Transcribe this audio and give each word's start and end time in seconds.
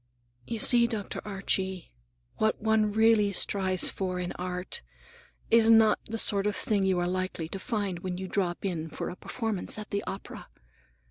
"You 0.47 0.57
see, 0.57 0.87
Dr. 0.87 1.21
Archie, 1.23 1.93
what 2.37 2.59
one 2.59 2.91
really 2.91 3.31
strives 3.31 3.87
for 3.87 4.19
in 4.19 4.31
art 4.31 4.81
is 5.51 5.69
not 5.69 5.99
the 6.07 6.17
sort 6.17 6.47
of 6.47 6.55
thing 6.55 6.87
you 6.87 6.97
are 6.97 7.07
likely 7.07 7.47
to 7.49 7.59
find 7.59 7.99
when 7.99 8.17
you 8.17 8.27
drop 8.27 8.65
in 8.65 8.89
for 8.89 9.09
a 9.11 9.15
performance 9.15 9.77
at 9.77 9.91
the 9.91 10.03
opera. 10.07 10.47